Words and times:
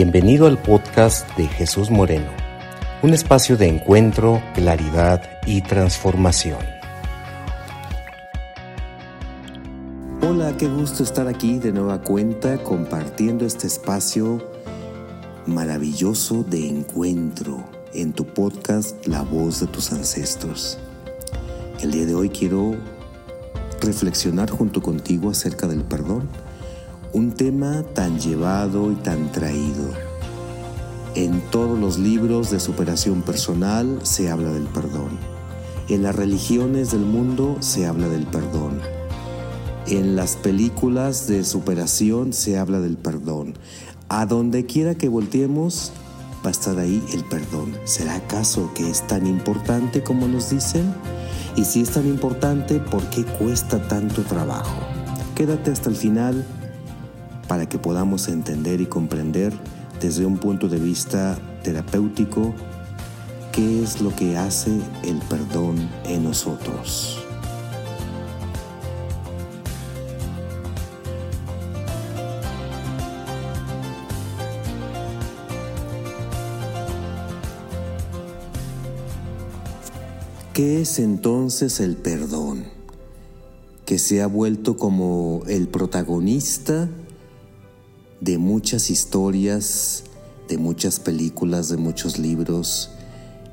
Bienvenido 0.00 0.46
al 0.46 0.62
podcast 0.62 1.28
de 1.36 1.48
Jesús 1.48 1.90
Moreno, 1.90 2.30
un 3.02 3.14
espacio 3.14 3.56
de 3.56 3.66
encuentro, 3.66 4.40
claridad 4.54 5.28
y 5.44 5.60
transformación. 5.60 6.60
Hola, 10.22 10.56
qué 10.56 10.68
gusto 10.68 11.02
estar 11.02 11.26
aquí 11.26 11.58
de 11.58 11.72
nueva 11.72 12.00
cuenta 12.00 12.58
compartiendo 12.58 13.44
este 13.44 13.66
espacio 13.66 14.40
maravilloso 15.46 16.44
de 16.44 16.68
encuentro 16.68 17.64
en 17.92 18.12
tu 18.12 18.24
podcast 18.24 19.04
La 19.04 19.22
voz 19.22 19.58
de 19.58 19.66
tus 19.66 19.90
ancestros. 19.90 20.78
El 21.80 21.90
día 21.90 22.06
de 22.06 22.14
hoy 22.14 22.28
quiero 22.28 22.76
reflexionar 23.80 24.48
junto 24.48 24.80
contigo 24.80 25.30
acerca 25.30 25.66
del 25.66 25.82
perdón 25.82 26.28
un 27.12 27.32
tema 27.32 27.82
tan 27.94 28.18
llevado 28.18 28.92
y 28.92 28.94
tan 28.96 29.32
traído. 29.32 29.90
En 31.14 31.40
todos 31.50 31.78
los 31.78 31.98
libros 31.98 32.50
de 32.50 32.60
superación 32.60 33.22
personal 33.22 34.00
se 34.02 34.30
habla 34.30 34.50
del 34.52 34.66
perdón. 34.66 35.18
En 35.88 36.02
las 36.02 36.14
religiones 36.14 36.92
del 36.92 37.00
mundo 37.00 37.56
se 37.60 37.86
habla 37.86 38.08
del 38.08 38.26
perdón. 38.26 38.80
En 39.86 40.16
las 40.16 40.36
películas 40.36 41.26
de 41.26 41.44
superación 41.44 42.32
se 42.34 42.58
habla 42.58 42.80
del 42.80 42.98
perdón. 42.98 43.54
A 44.10 44.26
donde 44.26 44.66
quiera 44.66 44.94
que 44.94 45.08
volteemos, 45.08 45.92
va 46.44 46.48
a 46.48 46.50
estar 46.50 46.78
ahí 46.78 47.02
el 47.14 47.24
perdón. 47.24 47.72
¿Será 47.84 48.16
acaso 48.16 48.70
que 48.74 48.90
es 48.90 49.06
tan 49.06 49.26
importante 49.26 50.02
como 50.02 50.28
nos 50.28 50.50
dicen? 50.50 50.94
Y 51.56 51.64
si 51.64 51.80
es 51.80 51.90
tan 51.90 52.06
importante, 52.06 52.80
¿por 52.80 53.02
qué 53.10 53.24
cuesta 53.24 53.88
tanto 53.88 54.22
trabajo? 54.22 54.76
Quédate 55.34 55.70
hasta 55.70 55.88
el 55.88 55.96
final 55.96 56.44
para 57.48 57.66
que 57.66 57.78
podamos 57.78 58.28
entender 58.28 58.80
y 58.80 58.86
comprender 58.86 59.52
desde 60.00 60.26
un 60.26 60.38
punto 60.38 60.68
de 60.68 60.78
vista 60.78 61.38
terapéutico 61.64 62.54
qué 63.50 63.82
es 63.82 64.00
lo 64.00 64.14
que 64.14 64.36
hace 64.36 64.70
el 65.02 65.16
perdón 65.28 65.88
en 66.04 66.24
nosotros. 66.24 67.24
¿Qué 80.52 80.82
es 80.82 80.98
entonces 80.98 81.78
el 81.78 81.96
perdón? 81.96 82.64
Que 83.86 83.98
se 83.98 84.22
ha 84.22 84.26
vuelto 84.26 84.76
como 84.76 85.42
el 85.46 85.68
protagonista 85.68 86.88
de 88.20 88.38
muchas 88.38 88.90
historias, 88.90 90.04
de 90.48 90.58
muchas 90.58 91.00
películas, 91.00 91.68
de 91.68 91.76
muchos 91.76 92.18
libros 92.18 92.90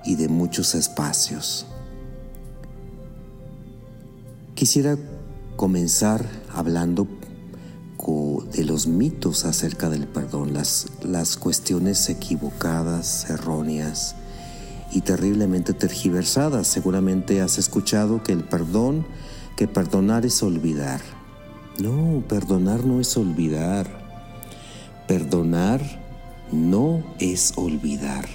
y 0.05 0.15
de 0.15 0.27
muchos 0.27 0.75
espacios. 0.75 1.65
Quisiera 4.55 4.97
comenzar 5.55 6.25
hablando 6.53 7.07
de 8.55 8.63
los 8.63 8.85
mitos 8.85 9.45
acerca 9.45 9.89
del 9.89 10.07
perdón, 10.07 10.53
las, 10.53 10.87
las 11.01 11.37
cuestiones 11.37 12.07
equivocadas, 12.09 13.27
erróneas 13.29 14.15
y 14.91 15.01
terriblemente 15.01 15.73
tergiversadas. 15.73 16.67
Seguramente 16.67 17.41
has 17.41 17.57
escuchado 17.57 18.21
que 18.21 18.31
el 18.31 18.43
perdón, 18.43 19.07
que 19.57 19.67
perdonar 19.67 20.25
es 20.25 20.43
olvidar. 20.43 21.01
No, 21.79 22.23
perdonar 22.27 22.85
no 22.85 23.01
es 23.01 23.17
olvidar. 23.17 24.04
Perdonar 25.07 25.81
no 26.51 27.03
es 27.19 27.53
olvidar, 27.57 28.25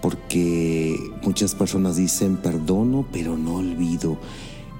porque 0.00 0.96
muchas 1.22 1.54
personas 1.54 1.96
dicen 1.96 2.36
perdono 2.36 3.06
pero 3.12 3.36
no 3.36 3.56
olvido. 3.56 4.18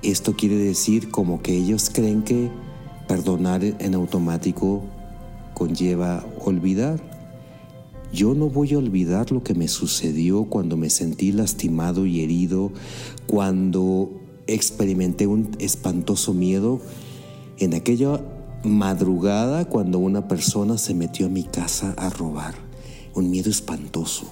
Esto 0.03 0.35
quiere 0.35 0.57
decir 0.57 1.11
como 1.11 1.43
que 1.43 1.57
ellos 1.57 1.91
creen 1.93 2.23
que 2.23 2.51
perdonar 3.07 3.63
en 3.63 3.95
automático 3.95 4.83
conlleva 5.55 6.25
olvidar. 6.45 7.01
Yo 8.13 8.35
no 8.35 8.49
voy 8.49 8.75
a 8.75 8.79
olvidar 8.79 9.31
lo 9.31 9.43
que 9.43 9.55
me 9.55 9.69
sucedió 9.69 10.45
cuando 10.45 10.77
me 10.77 10.91
sentí 10.91 11.33
lastimado 11.33 12.05
y 12.05 12.23
herido, 12.23 12.73
cuando 13.27 14.11
experimenté 14.47 15.27
un 15.27 15.51
espantoso 15.59 16.35
miedo 16.35 16.81
en 17.59 17.75
aquella 17.75 18.21
madrugada 18.65 19.65
cuando 19.65 19.99
una 19.99 20.29
persona 20.29 20.79
se 20.79 20.95
metió 20.95 21.27
a 21.27 21.31
mi 21.31 21.45
casa 21.45 21.95
a 21.97 22.11
robar. 22.11 22.55
Un 23.15 23.31
miedo 23.31 23.51
espantoso. 23.51 24.27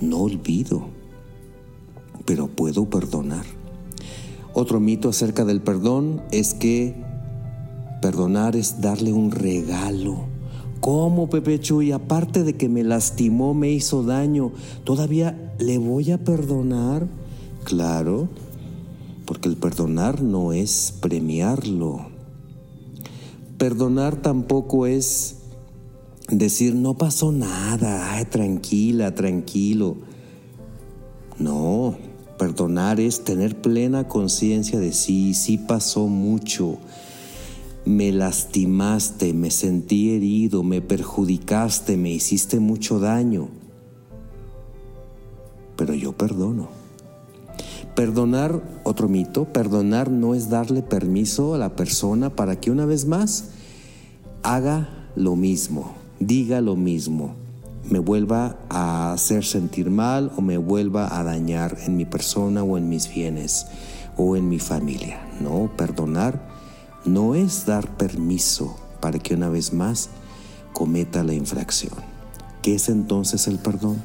No 0.00 0.18
olvido, 0.18 0.86
pero 2.24 2.48
puedo 2.48 2.88
perdonar. 2.88 3.44
Otro 4.52 4.80
mito 4.80 5.08
acerca 5.08 5.44
del 5.44 5.60
perdón 5.60 6.22
es 6.32 6.54
que 6.54 6.96
perdonar 8.00 8.56
es 8.56 8.80
darle 8.80 9.12
un 9.12 9.30
regalo. 9.30 10.24
¿Cómo, 10.80 11.28
Pepe 11.28 11.60
Chuy? 11.60 11.92
Aparte 11.92 12.42
de 12.42 12.54
que 12.54 12.68
me 12.68 12.82
lastimó, 12.82 13.52
me 13.52 13.70
hizo 13.70 14.02
daño, 14.02 14.52
¿todavía 14.84 15.54
le 15.58 15.76
voy 15.76 16.10
a 16.10 16.18
perdonar? 16.18 17.06
Claro, 17.64 18.28
porque 19.26 19.48
el 19.48 19.56
perdonar 19.56 20.22
no 20.22 20.52
es 20.52 20.94
premiarlo, 21.00 22.09
Perdonar 23.60 24.16
tampoco 24.16 24.86
es 24.86 25.36
decir, 26.30 26.74
no 26.74 26.96
pasó 26.96 27.30
nada, 27.30 28.14
ay, 28.14 28.24
tranquila, 28.24 29.14
tranquilo. 29.14 29.98
No, 31.38 31.94
perdonar 32.38 33.00
es 33.00 33.22
tener 33.22 33.60
plena 33.60 34.08
conciencia 34.08 34.80
de 34.80 34.94
sí, 34.94 35.34
sí 35.34 35.58
pasó 35.58 36.06
mucho. 36.06 36.78
Me 37.84 38.12
lastimaste, 38.12 39.34
me 39.34 39.50
sentí 39.50 40.12
herido, 40.12 40.62
me 40.62 40.80
perjudicaste, 40.80 41.98
me 41.98 42.12
hiciste 42.12 42.60
mucho 42.60 42.98
daño. 42.98 43.50
Pero 45.76 45.92
yo 45.92 46.12
perdono. 46.12 46.79
Perdonar, 47.94 48.62
otro 48.84 49.08
mito, 49.08 49.46
perdonar 49.46 50.10
no 50.10 50.34
es 50.34 50.48
darle 50.48 50.82
permiso 50.82 51.54
a 51.54 51.58
la 51.58 51.76
persona 51.76 52.30
para 52.30 52.56
que 52.56 52.70
una 52.70 52.86
vez 52.86 53.06
más 53.06 53.50
haga 54.42 54.88
lo 55.16 55.36
mismo, 55.36 55.94
diga 56.18 56.60
lo 56.60 56.76
mismo, 56.76 57.34
me 57.90 57.98
vuelva 57.98 58.56
a 58.68 59.12
hacer 59.12 59.44
sentir 59.44 59.90
mal 59.90 60.32
o 60.36 60.40
me 60.40 60.56
vuelva 60.56 61.18
a 61.18 61.24
dañar 61.24 61.76
en 61.84 61.96
mi 61.96 62.04
persona 62.04 62.62
o 62.62 62.78
en 62.78 62.88
mis 62.88 63.12
bienes 63.12 63.66
o 64.16 64.36
en 64.36 64.48
mi 64.48 64.58
familia. 64.58 65.20
No, 65.40 65.70
perdonar 65.76 66.40
no 67.04 67.34
es 67.34 67.66
dar 67.66 67.96
permiso 67.96 68.76
para 69.00 69.18
que 69.18 69.34
una 69.34 69.48
vez 69.48 69.72
más 69.72 70.10
cometa 70.72 71.24
la 71.24 71.34
infracción. 71.34 71.94
¿Qué 72.62 72.74
es 72.74 72.88
entonces 72.88 73.48
el 73.48 73.58
perdón? 73.58 73.96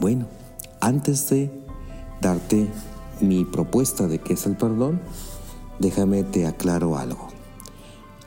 Bueno, 0.00 0.26
antes 0.80 1.28
de 1.30 1.50
darte 2.20 2.68
mi 3.20 3.44
propuesta 3.44 4.06
de 4.06 4.18
qué 4.18 4.34
es 4.34 4.46
el 4.46 4.56
perdón, 4.56 5.00
déjame 5.78 6.22
te 6.24 6.46
aclaro 6.46 6.96
algo. 6.96 7.28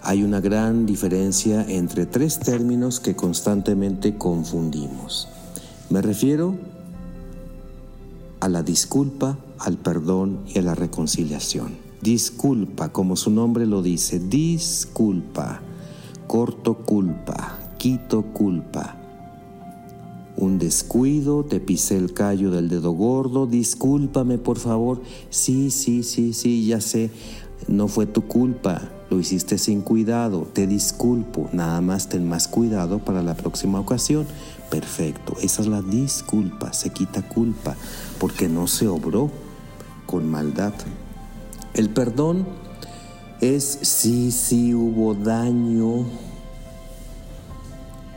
Hay 0.04 0.24
una 0.24 0.42
gran 0.42 0.86
diferencia 0.86 1.64
entre 1.68 2.06
tres 2.06 2.40
términos 2.40 3.00
que 3.00 3.16
constantemente 3.16 4.18
confundimos. 4.18 5.28
Me 5.90 6.02
refiero 6.02 6.56
a 8.40 8.50
la 8.50 8.64
disculpa, 8.64 9.38
al 9.60 9.78
perdón 9.78 10.40
y 10.48 10.58
a 10.58 10.64
la 10.64 10.74
reconciliación. 10.74 11.78
Disculpa, 12.02 12.90
como 12.90 13.16
su 13.16 13.30
nombre 13.30 13.68
lo 13.68 13.84
dice, 13.84 14.20
disculpa, 14.20 15.62
corto 16.26 16.78
culpa, 16.78 17.60
quito 17.78 18.24
culpa 18.24 19.01
un 20.38 20.60
descuido, 20.60 21.44
te 21.44 21.60
pisé 21.60 21.98
el 21.98 22.14
callo 22.14 22.52
del 22.52 22.70
dedo 22.70 22.92
gordo, 22.92 23.48
discúlpame 23.48 24.38
por 24.38 24.58
favor. 24.58 25.02
Sí, 25.30 25.72
sí, 25.72 26.04
sí, 26.04 26.34
sí, 26.34 26.66
ya 26.66 26.82
sé, 26.82 27.12
no 27.68 27.88
fue 27.88 28.06
tu 28.06 28.24
culpa, 28.24 28.82
lo 29.10 29.20
hiciste 29.20 29.58
sin 29.58 29.82
cuidado, 29.82 30.48
te 30.54 30.68
disculpo, 30.68 31.50
nada 31.54 31.82
más 31.82 32.10
ten 32.10 32.28
más 32.28 32.48
cuidado 32.48 33.00
para 33.00 33.22
la 33.22 33.36
próxima 33.36 33.80
ocasión. 33.80 34.26
Perfecto, 34.70 35.36
esa 35.42 35.62
es 35.62 35.68
la 35.68 35.82
disculpa, 35.82 36.74
se 36.74 36.92
quita 36.92 37.22
culpa, 37.28 37.76
porque 38.20 38.48
no 38.48 38.68
se 38.68 38.88
obró 38.88 39.30
con 40.06 40.30
maldad. 40.30 40.74
El 41.74 41.90
perdón 41.90 42.46
es 43.42 43.80
sí, 43.82 44.32
sí 44.32 44.74
hubo 44.74 45.14
daño, 45.14 46.06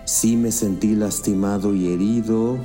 Sí 0.05 0.37
me 0.37 0.53
sentí 0.53 0.95
lastimado 0.95 1.75
y 1.75 1.89
herido. 1.89 2.59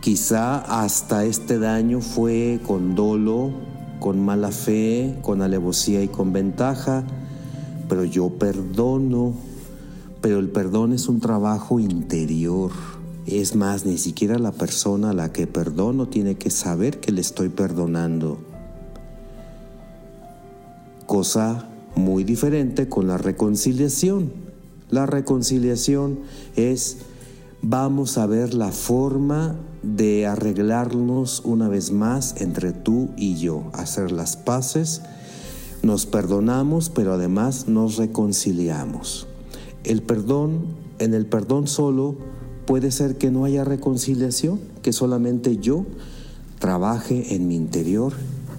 Quizá 0.00 0.58
hasta 0.82 1.24
este 1.24 1.58
daño 1.58 2.00
fue 2.00 2.60
con 2.64 2.94
dolo, 2.94 3.50
con 3.98 4.24
mala 4.24 4.52
fe, 4.52 5.18
con 5.20 5.42
alevosía 5.42 6.00
y 6.02 6.08
con 6.08 6.32
ventaja, 6.32 7.04
pero 7.88 8.04
yo 8.04 8.30
perdono. 8.30 9.34
Pero 10.20 10.38
el 10.38 10.48
perdón 10.48 10.92
es 10.92 11.08
un 11.08 11.18
trabajo 11.18 11.80
interior. 11.80 12.70
Es 13.26 13.56
más, 13.56 13.84
ni 13.84 13.98
siquiera 13.98 14.38
la 14.38 14.52
persona 14.52 15.10
a 15.10 15.14
la 15.14 15.32
que 15.32 15.48
perdono 15.48 16.06
tiene 16.06 16.36
que 16.36 16.50
saber 16.50 17.00
que 17.00 17.10
le 17.10 17.20
estoy 17.20 17.48
perdonando. 17.48 18.38
Cosa 21.06 21.66
muy 21.96 22.22
diferente 22.22 22.88
con 22.88 23.08
la 23.08 23.18
reconciliación. 23.18 24.47
La 24.90 25.06
reconciliación 25.06 26.20
es 26.56 26.98
vamos 27.60 28.16
a 28.18 28.26
ver 28.26 28.54
la 28.54 28.72
forma 28.72 29.56
de 29.82 30.26
arreglarnos 30.26 31.42
una 31.44 31.68
vez 31.68 31.92
más 31.92 32.40
entre 32.40 32.72
tú 32.72 33.10
y 33.16 33.36
yo, 33.36 33.70
hacer 33.74 34.12
las 34.12 34.36
paces, 34.36 35.02
nos 35.82 36.06
perdonamos, 36.06 36.90
pero 36.90 37.12
además 37.14 37.68
nos 37.68 37.96
reconciliamos. 37.96 39.26
El 39.84 40.02
perdón, 40.02 40.66
en 40.98 41.14
el 41.14 41.26
perdón 41.26 41.66
solo 41.66 42.16
puede 42.66 42.90
ser 42.90 43.16
que 43.18 43.30
no 43.30 43.44
haya 43.44 43.64
reconciliación, 43.64 44.60
que 44.82 44.92
solamente 44.92 45.58
yo 45.58 45.84
trabaje 46.58 47.34
en 47.34 47.46
mi 47.46 47.56
interior 47.56 48.12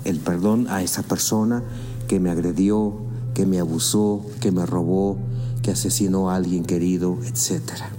el 0.05 0.19
perdón 0.19 0.67
a 0.69 0.81
esa 0.81 1.03
persona 1.03 1.63
que 2.07 2.19
me 2.19 2.29
agredió, 2.29 2.93
que 3.33 3.45
me 3.45 3.59
abusó, 3.59 4.25
que 4.39 4.51
me 4.51 4.65
robó, 4.65 5.17
asesinó 5.71 6.29
a 6.29 6.35
alguien 6.35 6.63
querido, 6.63 7.17
etcétera. 7.25 7.89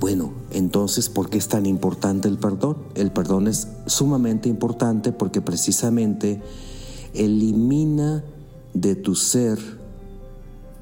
Bueno, 0.00 0.32
entonces, 0.50 1.08
¿por 1.08 1.28
qué 1.28 1.38
es 1.38 1.48
tan 1.48 1.66
importante 1.66 2.28
el 2.28 2.38
perdón? 2.38 2.78
El 2.94 3.12
perdón 3.12 3.48
es 3.48 3.68
sumamente 3.86 4.48
importante 4.48 5.12
porque 5.12 5.42
precisamente 5.42 6.40
elimina 7.12 8.24
de 8.72 8.94
tu 8.94 9.14
ser, 9.14 9.58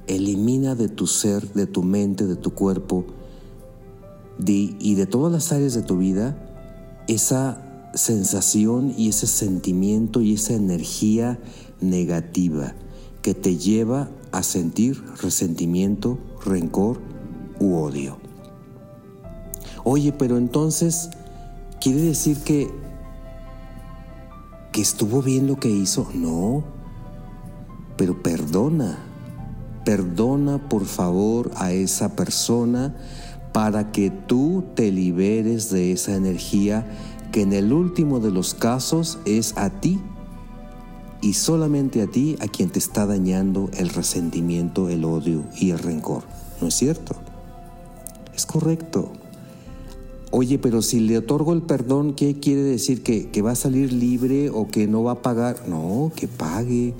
elimina 0.06 0.74
de 0.74 0.88
tu 0.88 1.06
ser, 1.06 1.52
de 1.52 1.66
tu 1.66 1.82
mente, 1.82 2.26
de 2.26 2.36
tu 2.36 2.54
cuerpo 2.54 3.06
y 4.46 4.94
de 4.94 5.06
todas 5.06 5.32
las 5.32 5.50
áreas 5.50 5.74
de 5.74 5.82
tu 5.82 5.98
vida 5.98 6.36
esa 7.08 7.90
sensación 7.94 8.94
y 8.96 9.08
ese 9.08 9.26
sentimiento 9.26 10.20
y 10.20 10.34
esa 10.34 10.54
energía 10.54 11.40
negativa 11.80 12.74
que 13.22 13.34
te 13.34 13.56
lleva 13.56 14.10
a 14.32 14.42
sentir 14.42 15.02
resentimiento, 15.22 16.18
rencor 16.44 17.00
u 17.58 17.76
odio. 17.76 18.18
Oye, 19.84 20.12
pero 20.12 20.36
entonces, 20.36 21.10
¿quiere 21.80 22.00
decir 22.00 22.38
que, 22.38 22.70
que 24.72 24.80
estuvo 24.80 25.22
bien 25.22 25.46
lo 25.46 25.56
que 25.56 25.70
hizo? 25.70 26.08
No, 26.14 26.64
pero 27.96 28.22
perdona, 28.22 28.98
perdona 29.84 30.68
por 30.68 30.84
favor 30.84 31.50
a 31.56 31.72
esa 31.72 32.14
persona 32.14 32.94
para 33.52 33.92
que 33.92 34.10
tú 34.10 34.64
te 34.74 34.92
liberes 34.92 35.70
de 35.70 35.92
esa 35.92 36.14
energía 36.14 36.86
que 37.32 37.42
en 37.42 37.52
el 37.52 37.72
último 37.72 38.20
de 38.20 38.30
los 38.30 38.54
casos 38.54 39.18
es 39.24 39.56
a 39.56 39.70
ti 39.70 40.00
y 41.20 41.34
solamente 41.34 42.02
a 42.02 42.06
ti 42.06 42.36
a 42.40 42.48
quien 42.48 42.70
te 42.70 42.78
está 42.78 43.06
dañando 43.06 43.70
el 43.76 43.88
resentimiento, 43.88 44.88
el 44.88 45.04
odio 45.04 45.44
y 45.58 45.70
el 45.70 45.78
rencor. 45.78 46.22
¿No 46.60 46.68
es 46.68 46.74
cierto? 46.74 47.16
Es 48.34 48.46
correcto. 48.46 49.12
Oye, 50.30 50.58
pero 50.58 50.82
si 50.82 51.00
le 51.00 51.18
otorgo 51.18 51.54
el 51.54 51.62
perdón, 51.62 52.14
¿qué 52.14 52.38
quiere 52.38 52.62
decir? 52.62 53.02
¿Que, 53.02 53.30
¿Que, 53.30 53.42
va 53.42 53.52
a 53.52 53.56
salir 53.56 53.92
libre 53.92 54.50
o 54.50 54.68
que 54.68 54.86
no 54.86 55.02
va 55.02 55.12
a 55.12 55.22
pagar? 55.22 55.68
No, 55.68 56.12
que 56.14 56.28
pague, 56.28 56.94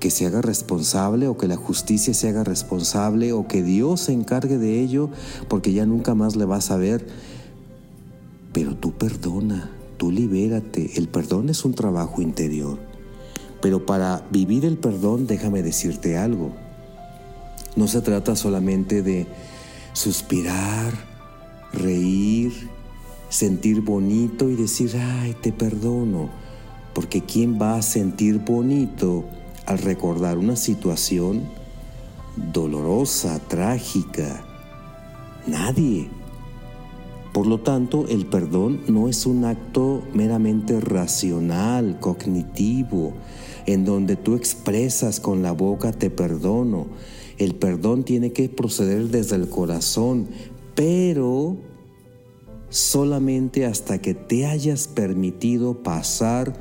que 0.00 0.10
se 0.10 0.26
haga 0.26 0.40
responsable 0.40 1.28
o 1.28 1.36
que 1.36 1.48
la 1.48 1.56
justicia 1.56 2.14
se 2.14 2.28
haga 2.28 2.42
responsable 2.42 3.32
o 3.32 3.46
que 3.46 3.62
Dios 3.62 4.00
se 4.00 4.12
encargue 4.12 4.58
de 4.58 4.80
ello 4.80 5.10
porque 5.48 5.72
ya 5.72 5.84
nunca 5.84 6.14
más 6.14 6.34
le 6.34 6.46
vas 6.46 6.70
a 6.70 6.78
ver. 6.78 7.06
Pero 8.52 8.74
tú 8.74 8.92
perdona, 8.92 9.70
tú 9.98 10.10
libérate. 10.10 10.92
El 10.96 11.08
perdón 11.08 11.50
es 11.50 11.64
un 11.64 11.74
trabajo 11.74 12.22
interior. 12.22 12.93
Pero 13.64 13.86
para 13.86 14.26
vivir 14.28 14.66
el 14.66 14.76
perdón, 14.76 15.26
déjame 15.26 15.62
decirte 15.62 16.18
algo. 16.18 16.52
No 17.76 17.88
se 17.88 18.02
trata 18.02 18.36
solamente 18.36 19.00
de 19.00 19.26
suspirar, 19.94 20.92
reír, 21.72 22.68
sentir 23.30 23.80
bonito 23.80 24.50
y 24.50 24.54
decir, 24.54 24.94
ay, 24.98 25.34
te 25.40 25.50
perdono. 25.50 26.28
Porque 26.92 27.22
¿quién 27.22 27.58
va 27.58 27.78
a 27.78 27.80
sentir 27.80 28.40
bonito 28.40 29.24
al 29.64 29.78
recordar 29.78 30.36
una 30.36 30.56
situación 30.56 31.48
dolorosa, 32.52 33.38
trágica? 33.48 34.44
Nadie. 35.46 36.10
Por 37.34 37.48
lo 37.48 37.58
tanto, 37.58 38.06
el 38.08 38.26
perdón 38.26 38.82
no 38.86 39.08
es 39.08 39.26
un 39.26 39.44
acto 39.44 40.04
meramente 40.14 40.78
racional, 40.78 41.98
cognitivo, 41.98 43.12
en 43.66 43.84
donde 43.84 44.14
tú 44.14 44.36
expresas 44.36 45.18
con 45.18 45.42
la 45.42 45.50
boca 45.50 45.90
te 45.90 46.10
perdono. 46.10 46.86
El 47.36 47.56
perdón 47.56 48.04
tiene 48.04 48.32
que 48.32 48.48
proceder 48.48 49.08
desde 49.08 49.34
el 49.34 49.48
corazón, 49.48 50.28
pero 50.76 51.56
solamente 52.68 53.66
hasta 53.66 54.00
que 54.00 54.14
te 54.14 54.46
hayas 54.46 54.86
permitido 54.86 55.82
pasar 55.82 56.52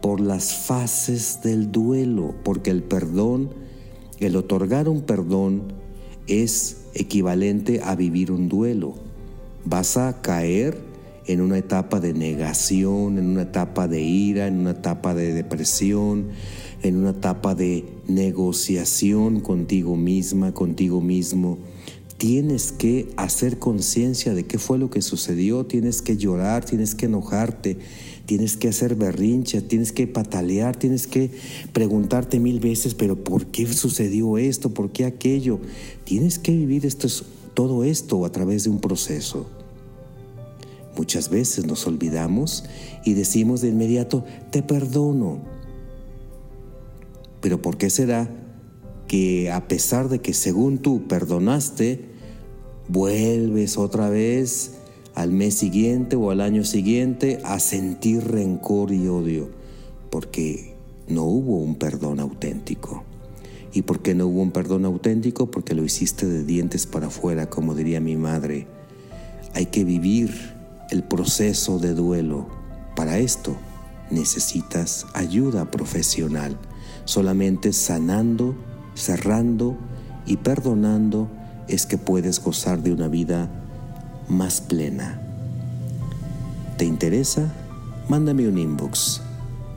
por 0.00 0.20
las 0.20 0.54
fases 0.54 1.40
del 1.42 1.72
duelo, 1.72 2.36
porque 2.44 2.70
el 2.70 2.84
perdón, 2.84 3.50
el 4.20 4.36
otorgar 4.36 4.88
un 4.88 5.00
perdón 5.00 5.72
es 6.28 6.82
equivalente 6.94 7.80
a 7.82 7.96
vivir 7.96 8.30
un 8.30 8.48
duelo. 8.48 9.09
Vas 9.64 9.96
a 9.96 10.20
caer 10.22 10.78
en 11.26 11.40
una 11.40 11.58
etapa 11.58 12.00
de 12.00 12.12
negación, 12.12 13.18
en 13.18 13.26
una 13.26 13.42
etapa 13.42 13.86
de 13.88 14.00
ira, 14.00 14.46
en 14.46 14.58
una 14.58 14.72
etapa 14.72 15.14
de 15.14 15.32
depresión, 15.32 16.28
en 16.82 16.96
una 16.96 17.10
etapa 17.10 17.54
de 17.54 17.84
negociación 18.08 19.40
contigo 19.40 19.96
misma, 19.96 20.52
contigo 20.52 21.00
mismo 21.00 21.58
tienes 22.20 22.70
que 22.70 23.08
hacer 23.16 23.58
conciencia 23.58 24.34
de 24.34 24.44
qué 24.44 24.58
fue 24.58 24.78
lo 24.78 24.90
que 24.90 25.00
sucedió, 25.00 25.64
tienes 25.64 26.02
que 26.02 26.18
llorar, 26.18 26.66
tienes 26.66 26.94
que 26.94 27.06
enojarte, 27.06 27.78
tienes 28.26 28.58
que 28.58 28.68
hacer 28.68 28.94
berrincha, 28.94 29.62
tienes 29.62 29.90
que 29.90 30.06
patalear, 30.06 30.76
tienes 30.76 31.06
que 31.06 31.30
preguntarte 31.72 32.38
mil 32.38 32.60
veces, 32.60 32.92
pero 32.92 33.24
¿por 33.24 33.46
qué 33.46 33.66
sucedió 33.66 34.36
esto? 34.36 34.68
¿Por 34.68 34.92
qué 34.92 35.06
aquello? 35.06 35.60
Tienes 36.04 36.38
que 36.38 36.52
vivir 36.52 36.84
esto, 36.84 37.08
todo 37.60 37.84
esto 37.84 38.24
a 38.24 38.32
través 38.32 38.64
de 38.64 38.70
un 38.70 38.80
proceso. 38.80 39.44
Muchas 40.96 41.28
veces 41.28 41.66
nos 41.66 41.86
olvidamos 41.86 42.64
y 43.04 43.12
decimos 43.12 43.60
de 43.60 43.68
inmediato, 43.68 44.24
te 44.50 44.62
perdono. 44.62 45.42
Pero 47.42 47.60
¿por 47.60 47.76
qué 47.76 47.90
será 47.90 48.30
que 49.08 49.50
a 49.50 49.68
pesar 49.68 50.08
de 50.08 50.20
que 50.20 50.32
según 50.32 50.78
tú 50.78 51.06
perdonaste, 51.06 52.06
vuelves 52.88 53.76
otra 53.76 54.08
vez 54.08 54.76
al 55.14 55.30
mes 55.30 55.52
siguiente 55.52 56.16
o 56.16 56.30
al 56.30 56.40
año 56.40 56.64
siguiente 56.64 57.40
a 57.44 57.60
sentir 57.60 58.26
rencor 58.26 58.90
y 58.90 59.06
odio, 59.06 59.50
porque 60.08 60.76
no 61.08 61.24
hubo 61.24 61.58
un 61.58 61.74
perdón 61.74 62.20
auténtico. 62.20 63.04
¿Y 63.72 63.82
por 63.82 64.00
qué 64.00 64.14
no 64.14 64.26
hubo 64.26 64.42
un 64.42 64.50
perdón 64.50 64.84
auténtico? 64.84 65.50
Porque 65.50 65.74
lo 65.74 65.84
hiciste 65.84 66.26
de 66.26 66.44
dientes 66.44 66.86
para 66.86 67.06
afuera, 67.06 67.48
como 67.48 67.74
diría 67.74 68.00
mi 68.00 68.16
madre. 68.16 68.66
Hay 69.54 69.66
que 69.66 69.84
vivir 69.84 70.54
el 70.90 71.04
proceso 71.04 71.78
de 71.78 71.94
duelo. 71.94 72.48
Para 72.96 73.18
esto 73.18 73.56
necesitas 74.10 75.06
ayuda 75.14 75.70
profesional. 75.70 76.58
Solamente 77.04 77.72
sanando, 77.72 78.56
cerrando 78.94 79.76
y 80.26 80.36
perdonando 80.36 81.30
es 81.68 81.86
que 81.86 81.98
puedes 81.98 82.42
gozar 82.42 82.82
de 82.82 82.92
una 82.92 83.08
vida 83.08 83.48
más 84.28 84.60
plena. 84.60 85.20
¿Te 86.76 86.84
interesa? 86.84 87.52
Mándame 88.08 88.48
un 88.48 88.58
inbox 88.58 89.22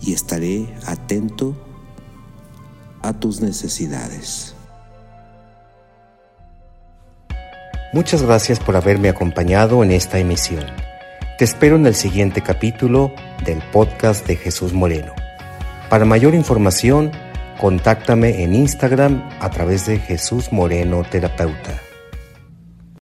y 0.02 0.14
estaré 0.14 0.68
atento 0.86 1.56
a 3.04 3.14
tus 3.14 3.42
necesidades. 3.42 4.56
Muchas 7.94 8.24
gracias 8.24 8.60
por 8.60 8.76
haberme 8.76 9.10
acompañado 9.10 9.84
en 9.84 9.92
esta 9.92 10.18
emisión. 10.18 10.66
Te 11.38 11.46
espero 11.46 11.76
en 11.76 11.86
el 11.86 11.94
siguiente 11.94 12.42
capítulo 12.42 13.14
del 13.46 13.62
podcast 13.72 14.26
de 14.26 14.36
Jesús 14.36 14.74
Moreno. 14.74 15.14
Para 15.92 16.06
mayor 16.06 16.34
información, 16.34 17.12
contáctame 17.62 18.44
en 18.44 18.56
Instagram 18.56 19.30
a 19.40 19.52
través 19.52 19.86
de 19.86 20.00
Jesús 20.00 20.52
Moreno 20.52 21.04
Terapeuta. 21.04 21.83